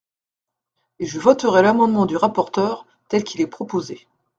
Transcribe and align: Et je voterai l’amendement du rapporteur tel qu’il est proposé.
Et 0.97 1.05
je 1.05 1.19
voterai 1.19 1.61
l’amendement 1.61 2.07
du 2.07 2.17
rapporteur 2.17 2.87
tel 3.07 3.23
qu’il 3.23 3.39
est 3.41 3.45
proposé. 3.45 4.07